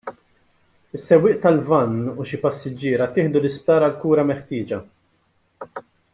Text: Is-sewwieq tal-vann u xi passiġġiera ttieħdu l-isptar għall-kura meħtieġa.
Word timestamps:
Is-sewwieq 0.95 1.35
tal-vann 1.43 1.99
u 2.21 2.25
xi 2.29 2.39
passiġġiera 2.47 3.09
ttieħdu 3.13 3.39
l-isptar 3.43 3.87
għall-kura 3.89 4.27
meħtieġa. 4.33 4.81